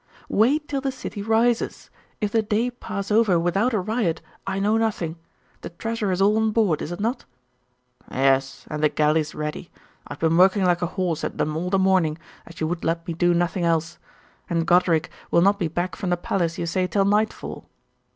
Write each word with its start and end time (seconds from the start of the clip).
'Wait 0.29 0.67
till 0.67 0.81
the 0.81 0.91
city 0.91 1.21
rises. 1.21 1.91
If 2.21 2.31
the 2.31 2.41
day 2.41 2.71
pass 2.71 3.11
over 3.11 3.37
without 3.37 3.71
a 3.71 3.79
riot, 3.79 4.19
I 4.47 4.57
know 4.57 4.75
nothing. 4.75 5.15
The 5.61 5.69
treasure 5.69 6.11
is 6.11 6.19
all 6.19 6.37
on 6.37 6.49
board, 6.49 6.81
is 6.81 6.91
it 6.91 6.99
not?' 6.99 7.25
'Yes, 8.11 8.65
and 8.71 8.81
the 8.81 8.89
galleys 8.89 9.35
ready. 9.35 9.69
I 10.07 10.13
have 10.13 10.19
been 10.19 10.37
working 10.37 10.65
like 10.65 10.81
a 10.81 10.87
horse 10.97 11.23
at 11.23 11.37
them 11.37 11.55
all 11.55 11.69
the 11.69 11.77
morning, 11.77 12.17
as 12.47 12.59
you 12.59 12.65
would 12.65 12.83
let 12.83 13.05
me 13.07 13.13
do 13.13 13.35
nothing 13.35 13.63
else. 13.63 13.99
And 14.49 14.65
Goderic 14.65 15.11
will 15.29 15.41
not 15.43 15.59
be 15.59 15.67
back 15.67 15.95
from 15.95 16.09
the 16.09 16.17
palace, 16.17 16.57
you 16.57 16.65
say, 16.65 16.87
till 16.87 17.05
nightfall! 17.05 17.69